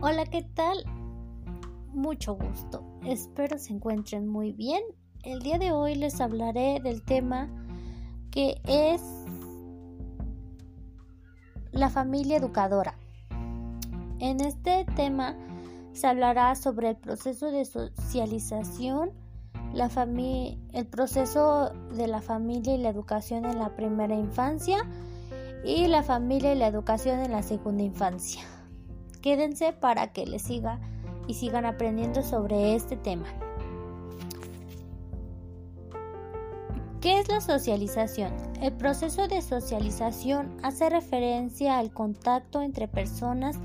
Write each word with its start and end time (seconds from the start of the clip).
Hola, 0.00 0.26
¿qué 0.26 0.42
tal? 0.42 0.84
Mucho 1.92 2.36
gusto. 2.36 2.84
Espero 3.04 3.58
se 3.58 3.72
encuentren 3.72 4.28
muy 4.28 4.52
bien. 4.52 4.80
El 5.24 5.40
día 5.40 5.58
de 5.58 5.72
hoy 5.72 5.96
les 5.96 6.20
hablaré 6.20 6.78
del 6.78 7.02
tema 7.02 7.48
que 8.30 8.60
es 8.62 9.02
la 11.72 11.90
familia 11.90 12.36
educadora. 12.36 12.96
En 14.20 14.40
este 14.40 14.86
tema 14.94 15.36
se 15.92 16.06
hablará 16.06 16.54
sobre 16.54 16.90
el 16.90 16.96
proceso 16.96 17.50
de 17.50 17.64
socialización, 17.64 19.10
la 19.74 19.90
el 20.74 20.86
proceso 20.86 21.72
de 21.92 22.06
la 22.06 22.22
familia 22.22 22.76
y 22.76 22.78
la 22.78 22.90
educación 22.90 23.46
en 23.46 23.58
la 23.58 23.74
primera 23.74 24.14
infancia 24.14 24.78
y 25.64 25.88
la 25.88 26.04
familia 26.04 26.54
y 26.54 26.58
la 26.58 26.68
educación 26.68 27.18
en 27.18 27.32
la 27.32 27.42
segunda 27.42 27.82
infancia. 27.82 28.44
Quédense 29.22 29.72
para 29.72 30.12
que 30.12 30.26
les 30.26 30.42
siga 30.42 30.80
y 31.26 31.34
sigan 31.34 31.66
aprendiendo 31.66 32.22
sobre 32.22 32.74
este 32.74 32.96
tema. 32.96 33.26
¿Qué 37.00 37.20
es 37.20 37.28
la 37.28 37.40
socialización? 37.40 38.32
El 38.60 38.72
proceso 38.72 39.28
de 39.28 39.40
socialización 39.40 40.56
hace 40.62 40.90
referencia 40.90 41.78
al 41.78 41.92
contacto 41.92 42.60
entre 42.60 42.88
personas 42.88 43.56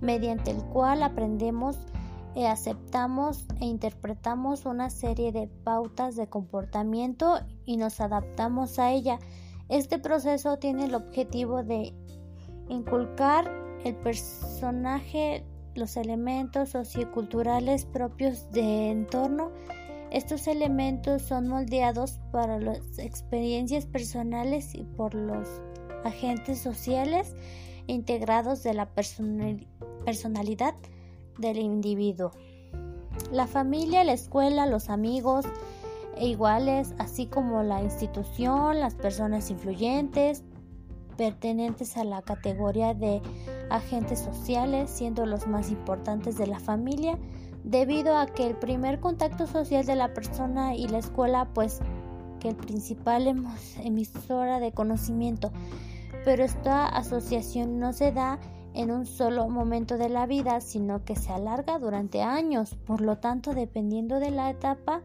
mediante 0.00 0.50
el 0.50 0.62
cual 0.64 1.02
aprendemos, 1.02 1.76
e 2.34 2.46
aceptamos 2.46 3.44
e 3.60 3.66
interpretamos 3.66 4.64
una 4.64 4.90
serie 4.90 5.32
de 5.32 5.48
pautas 5.48 6.14
de 6.14 6.28
comportamiento 6.28 7.40
y 7.64 7.78
nos 7.78 8.00
adaptamos 8.00 8.78
a 8.78 8.92
ella. 8.92 9.18
Este 9.68 9.98
proceso 9.98 10.56
tiene 10.58 10.84
el 10.84 10.94
objetivo 10.94 11.64
de 11.64 11.92
inculcar 12.68 13.67
el 13.84 13.94
personaje, 13.96 15.44
los 15.74 15.96
elementos 15.96 16.70
socioculturales 16.70 17.84
propios 17.84 18.50
de 18.50 18.90
entorno. 18.90 19.50
Estos 20.10 20.46
elementos 20.46 21.22
son 21.22 21.48
moldeados 21.48 22.18
para 22.32 22.58
las 22.58 22.98
experiencias 22.98 23.86
personales 23.86 24.74
y 24.74 24.84
por 24.84 25.14
los 25.14 25.48
agentes 26.04 26.58
sociales 26.58 27.34
integrados 27.86 28.62
de 28.62 28.74
la 28.74 28.88
personalidad 30.04 30.74
del 31.38 31.58
individuo. 31.58 32.32
La 33.32 33.46
familia, 33.46 34.04
la 34.04 34.12
escuela, 34.12 34.66
los 34.66 34.88
amigos 34.88 35.44
e 36.16 36.26
iguales, 36.26 36.94
así 36.98 37.26
como 37.26 37.62
la 37.62 37.82
institución, 37.82 38.80
las 38.80 38.94
personas 38.94 39.50
influyentes, 39.50 40.42
pertenentes 41.16 41.96
a 41.96 42.04
la 42.04 42.22
categoría 42.22 42.94
de 42.94 43.20
agentes 43.70 44.18
sociales, 44.20 44.90
siendo 44.90 45.26
los 45.26 45.46
más 45.46 45.70
importantes 45.70 46.38
de 46.38 46.46
la 46.46 46.58
familia, 46.58 47.18
debido 47.64 48.16
a 48.16 48.26
que 48.26 48.46
el 48.46 48.56
primer 48.56 49.00
contacto 49.00 49.46
social 49.46 49.84
de 49.84 49.96
la 49.96 50.14
persona 50.14 50.74
y 50.74 50.88
la 50.88 50.98
escuela, 50.98 51.48
pues 51.54 51.80
que 52.40 52.48
el 52.48 52.56
principal 52.56 53.26
emisora 53.82 54.60
de 54.60 54.72
conocimiento, 54.72 55.50
pero 56.24 56.44
esta 56.44 56.86
asociación 56.86 57.78
no 57.78 57.92
se 57.92 58.12
da 58.12 58.38
en 58.74 58.90
un 58.90 59.06
solo 59.06 59.48
momento 59.48 59.98
de 59.98 60.08
la 60.08 60.26
vida, 60.26 60.60
sino 60.60 61.04
que 61.04 61.16
se 61.16 61.32
alarga 61.32 61.78
durante 61.78 62.22
años, 62.22 62.76
por 62.86 63.00
lo 63.00 63.18
tanto, 63.18 63.54
dependiendo 63.54 64.20
de 64.20 64.30
la 64.30 64.50
etapa, 64.50 65.02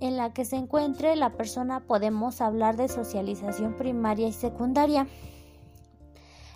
en 0.00 0.16
la 0.16 0.32
que 0.32 0.44
se 0.44 0.56
encuentre 0.56 1.14
la 1.14 1.30
persona 1.32 1.80
podemos 1.80 2.40
hablar 2.40 2.76
de 2.76 2.88
socialización 2.88 3.76
primaria 3.76 4.28
y 4.28 4.32
secundaria. 4.32 5.06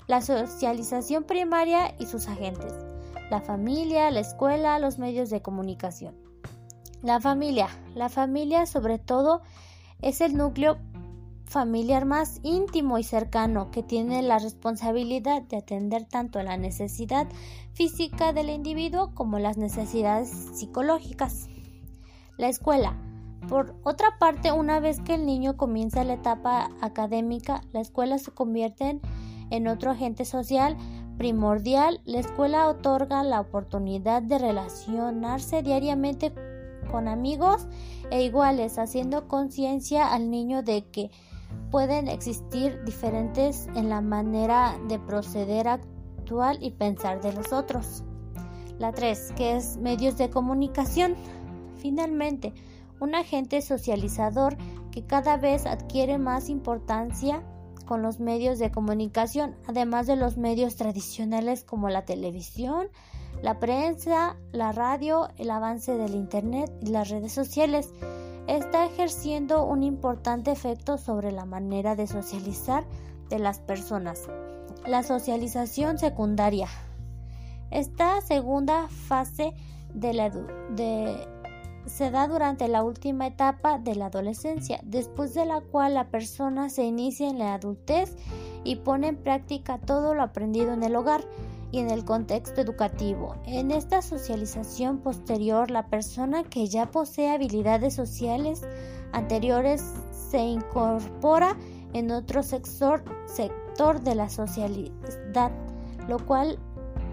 La 0.07 0.21
socialización 0.21 1.25
primaria 1.25 1.95
y 1.99 2.07
sus 2.07 2.29
agentes. 2.29 2.73
La 3.31 3.41
familia, 3.41 4.11
la 4.11 4.21
escuela, 4.21 4.79
los 4.79 4.99
medios 4.99 5.31
de 5.31 5.43
comunicación. 5.43 6.15
La 7.03 7.21
familia. 7.21 7.69
La 7.95 8.09
familia 8.09 8.67
sobre 8.67 8.99
todo 8.99 9.43
es 10.03 10.21
el 10.21 10.37
núcleo 10.37 10.79
familiar 11.47 12.05
más 12.05 12.41
íntimo 12.43 12.99
y 12.99 13.05
cercano 13.05 13.71
que 13.71 13.83
tiene 13.83 14.23
la 14.23 14.39
responsabilidad 14.39 15.43
de 15.43 15.59
atender 15.59 16.05
tanto 16.05 16.43
la 16.43 16.57
necesidad 16.57 17.27
física 17.73 18.33
del 18.33 18.51
individuo 18.51 19.15
como 19.15 19.39
las 19.39 19.57
necesidades 19.57 20.29
psicológicas. 20.29 21.49
La 22.37 22.49
escuela 22.49 22.97
por 23.49 23.75
otra 23.83 24.19
parte, 24.19 24.53
una 24.53 24.81
vez 24.81 25.01
que 25.01 25.15
el 25.15 25.27
niño 25.27 25.57
comienza 25.57 26.03
la 26.05 26.15
etapa 26.15 26.71
académica, 26.81 27.63
la 27.73 27.81
escuela 27.81 28.19
se 28.19 28.31
convierte 28.31 28.89
en 28.89 29.01
otro 29.69 29.93
agente 29.93 30.25
social 30.25 30.77
primordial. 31.17 32.01
La 32.05 32.21
escuela 32.21 32.69
otorga 32.69 33.23
la 33.23 33.41
oportunidad 33.41 34.23
de 34.23 34.39
relacionarse 34.39 35.63
diariamente 35.63 36.33
con 36.91 37.09
amigos 37.09 37.67
e 38.11 38.23
iguales, 38.23 38.79
haciendo 38.79 39.27
conciencia 39.29 40.13
al 40.13 40.31
niño 40.31 40.63
de 40.63 40.85
que 40.91 41.11
pueden 41.71 42.09
existir 42.09 42.83
diferentes 42.85 43.69
en 43.75 43.89
la 43.89 44.01
manera 44.01 44.77
de 44.89 44.99
proceder 44.99 45.69
actual 45.69 46.59
y 46.61 46.73
pensar 46.73 47.21
de 47.21 47.33
los 47.33 47.53
otros. 47.53 48.05
La 48.79 48.93
3, 48.93 49.33
que 49.37 49.57
es 49.57 49.77
medios 49.77 50.19
de 50.19 50.31
comunicación. 50.31 51.15
Finalmente, 51.77 52.53
un 53.01 53.15
agente 53.15 53.61
socializador 53.63 54.57
que 54.91 55.05
cada 55.05 55.37
vez 55.37 55.67
adquiere 55.67 56.19
más 56.19 56.49
importancia 56.49 57.43
con 57.85 58.03
los 58.03 58.21
medios 58.21 58.59
de 58.59 58.71
comunicación, 58.71 59.57
además 59.67 60.07
de 60.07 60.17
los 60.17 60.37
medios 60.37 60.77
tradicionales 60.77 61.65
como 61.65 61.89
la 61.89 62.05
televisión, 62.05 62.89
la 63.43 63.59
prensa, 63.59 64.37
la 64.53 64.73
radio, 64.73 65.29
el 65.37 65.51
avance 65.51 65.97
del 65.97 66.15
Internet 66.15 66.73
y 66.81 66.87
las 66.87 67.11
redes 67.11 67.33
sociales, 67.33 67.91
está 68.47 68.87
ejerciendo 68.87 69.65
un 69.65 69.83
importante 69.83 70.51
efecto 70.51 70.99
sobre 70.99 71.33
la 71.33 71.45
manera 71.45 71.97
de 71.97 72.07
socializar 72.07 72.85
de 73.29 73.39
las 73.39 73.59
personas. 73.59 74.29
La 74.87 75.03
socialización 75.03 75.99
secundaria. 75.99 76.69
Esta 77.71 78.21
segunda 78.21 78.89
fase 78.89 79.55
de 79.95 80.13
la, 80.13 80.31
de 80.31 81.27
se 81.87 82.11
da 82.11 82.29
durante 82.29 82.69
la 82.69 82.83
última 82.83 83.27
etapa 83.27 83.79
de 83.79 83.95
la 83.95 84.07
adolescencia, 84.07 84.81
después 84.85 85.35
de 85.35 85.45
la 85.45 85.61
cual 85.61 85.95
la 85.95 86.09
persona 86.09 86.71
se 86.71 86.85
inicia 86.85 87.29
en 87.29 87.39
la 87.39 87.55
adultez 87.55 88.17
y 88.65 88.77
pone 88.77 89.09
en 89.09 89.17
práctica 89.17 89.79
todo 89.79 90.15
lo 90.15 90.23
aprendido 90.23 90.73
en 90.73 90.83
el 90.83 90.97
hogar 90.97 91.25
y 91.71 91.81
en 91.81 91.91
el 91.91 92.05
contexto 92.05 92.61
educativo. 92.61 93.37
En 93.47 93.71
esta 93.71 94.01
socialización 94.01 94.99
posterior, 94.99 95.71
la 95.71 95.89
persona 95.89 96.45
que 96.45 96.69
ya 96.69 96.91
posee 96.91 97.31
habilidades 97.31 97.95
sociales 97.95 98.63
anteriores 99.13 99.85
se 100.31 100.39
incorpora 100.39 101.57
en 101.93 102.11
otro 102.11 102.43
sector, 102.43 103.05
sector 103.27 104.01
de 104.01 104.15
la 104.15 104.29
socialidad, 104.29 105.53
lo 106.09 106.25
cual 106.25 106.59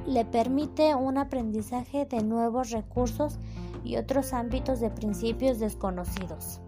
le 0.08 0.26
permite 0.26 0.96
un 0.96 1.18
aprendizaje 1.18 2.06
de 2.06 2.24
nuevos 2.24 2.72
recursos 2.72 3.38
y 3.84 3.98
otros 3.98 4.34
ámbitos 4.34 4.80
de 4.80 4.90
principios 4.90 5.60
desconocidos. 5.60 6.60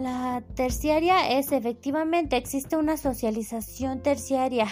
La 0.00 0.42
terciaria 0.54 1.38
es 1.38 1.52
efectivamente 1.52 2.36
existe 2.36 2.76
una 2.76 2.96
socialización 2.96 4.02
terciaria, 4.02 4.66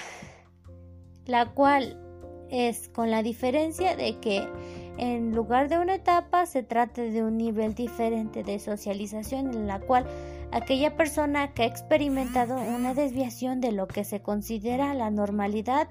la 1.26 1.50
cual 1.52 2.00
es 2.48 2.88
con 2.88 3.10
la 3.10 3.22
diferencia 3.22 3.96
de 3.96 4.18
que 4.18 4.48
en 4.96 5.34
lugar 5.34 5.68
de 5.68 5.78
una 5.78 5.94
etapa 5.94 6.46
se 6.46 6.62
trate 6.62 7.10
de 7.10 7.22
un 7.22 7.36
nivel 7.36 7.74
diferente 7.74 8.42
de 8.42 8.58
socialización 8.58 9.50
en 9.54 9.66
la 9.66 9.80
cual 9.80 10.06
aquella 10.52 10.96
persona 10.96 11.52
que 11.54 11.62
ha 11.62 11.66
experimentado 11.66 12.56
una 12.56 12.94
desviación 12.94 13.60
de 13.60 13.72
lo 13.72 13.86
que 13.86 14.04
se 14.04 14.20
considera 14.20 14.94
la 14.94 15.10
normalidad 15.10 15.88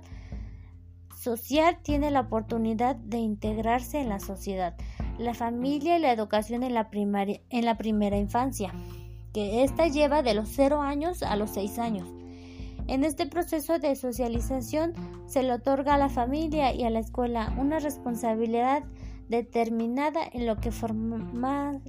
social 1.30 1.78
tiene 1.84 2.10
la 2.10 2.22
oportunidad 2.22 2.96
de 2.96 3.20
integrarse 3.20 4.00
en 4.00 4.10
la 4.10 4.20
sociedad, 4.20 4.76
la 5.20 5.36
familia 5.36 5.96
y 5.96 6.02
la 6.02 6.12
educación 6.12 6.64
en 6.64 6.74
la, 6.74 6.90
en 6.92 7.66
la 7.66 7.78
primera 7.78 8.18
infancia, 8.18 8.74
que 9.31 9.64
ésta 9.64 9.88
lleva 9.88 10.24
de 10.24 10.34
los 10.34 10.50
0 10.50 10.81
años 10.81 11.22
a 11.22 11.36
los 11.36 11.52
6 11.52 11.78
años. 11.78 12.08
En 12.88 13.04
este 13.04 13.28
proceso 13.28 13.78
de 13.78 13.96
socialización 13.96 14.94
se 15.28 15.44
le 15.44 15.54
otorga 15.54 15.94
a 15.94 15.98
la 16.00 16.10
familia 16.10 16.74
y 16.74 16.84
a 16.84 16.90
la 16.90 16.98
escuela 16.98 17.54
una 17.60 17.78
responsabilidad 17.78 18.81
determinada 19.28 20.22
en 20.34 20.48
lo 20.48 20.56
que 20.56 20.72
forma 20.72 21.80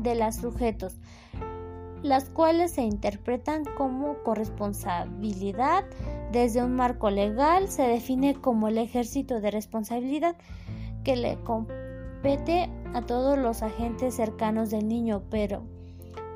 de 0.00 0.14
los 0.16 0.36
sujetos, 0.36 0.98
las 2.02 2.28
cuales 2.28 2.72
se 2.72 2.82
interpretan 2.82 3.64
como 3.78 4.22
corresponsabilidad 4.22 5.86
desde 6.32 6.64
un 6.64 6.74
marco 6.74 7.10
legal, 7.10 7.68
se 7.68 7.82
define 7.82 8.34
como 8.34 8.68
el 8.68 8.78
ejército 8.78 9.40
de 9.40 9.50
responsabilidad 9.50 10.34
que 11.04 11.14
le 11.14 11.38
compete 11.44 12.70
a 12.94 13.02
todos 13.02 13.38
los 13.38 13.62
agentes 13.62 14.14
cercanos 14.14 14.70
del 14.70 14.88
niño, 14.88 15.22
pero 15.30 15.62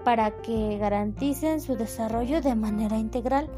para 0.05 0.31
que 0.43 0.77
garanticen 0.79 1.61
su 1.61 1.77
desarrollo 1.77 2.41
de 2.43 2.55
manera 2.55 2.99
integral. 2.99 3.49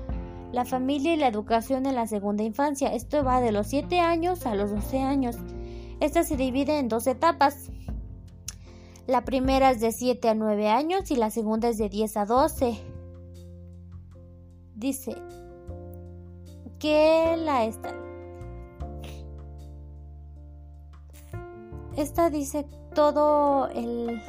La 0.52 0.64
familia 0.64 1.12
y 1.12 1.17
la 1.19 1.29
educación 1.29 1.85
en 1.85 1.94
la 1.94 2.06
segunda 2.06 2.43
infancia. 2.43 2.94
Esto 2.94 3.23
va 3.23 3.43
de 3.43 3.52
los 3.52 3.67
7 3.67 4.00
años 4.00 4.46
a 4.46 4.55
los 4.55 4.70
12 4.70 5.00
años. 5.00 5.37
Esta 6.00 6.23
se 6.23 6.38
divide 6.38 6.79
en 6.79 6.88
dos 6.88 7.06
etapas. 7.06 7.70
La 9.06 9.25
primera 9.25 9.73
es 9.73 9.81
de 9.81 9.93
7 9.93 10.29
a 10.31 10.35
9 10.35 10.70
años 10.70 11.11
y 11.11 11.17
la 11.17 11.31
segunda 11.31 11.69
es 11.69 11.76
de 11.76 11.90
10 11.90 12.17
a 12.17 12.25
12. 12.25 12.79
Dice 14.75 15.17
que 16.78 17.36
la 17.38 17.64
esta. 17.64 17.94
Esta 21.96 22.30
dice 22.30 22.64
todo 22.94 23.69
el 23.70 24.22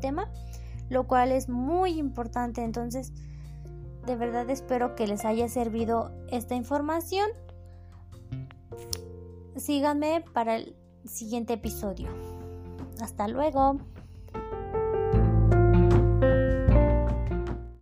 tema, 0.00 0.28
lo 0.88 1.06
cual 1.06 1.32
es 1.32 1.48
muy 1.48 1.98
importante. 1.98 2.64
Entonces, 2.64 3.12
de 4.06 4.16
verdad 4.16 4.50
espero 4.50 4.96
que 4.96 5.06
les 5.06 5.24
haya 5.24 5.48
servido 5.48 6.10
esta 6.30 6.54
información. 6.54 7.28
Síganme 9.56 10.24
para 10.32 10.56
el 10.56 10.74
siguiente 11.04 11.52
episodio. 11.52 12.08
Hasta 13.00 13.28
luego. 13.28 13.78